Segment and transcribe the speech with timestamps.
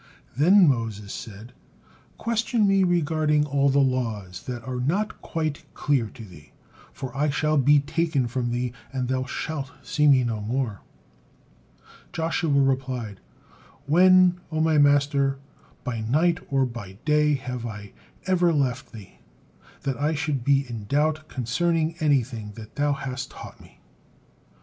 [0.35, 1.53] Then Moses said:
[2.17, 6.53] "Question me regarding all the laws that are not quite clear to thee,
[6.91, 10.81] for I shall be taken from thee, and thou shalt see me no more."
[12.13, 13.19] Joshua replied,
[13.85, 15.37] "When, O my master,
[15.83, 17.91] by night or by day, have I
[18.25, 19.19] ever left thee,
[19.83, 23.79] that I should be in doubt concerning anything that thou hast taught me?"